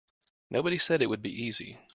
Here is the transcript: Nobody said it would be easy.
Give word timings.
Nobody 0.49 0.79
said 0.79 1.03
it 1.03 1.09
would 1.11 1.21
be 1.21 1.29
easy. 1.43 1.77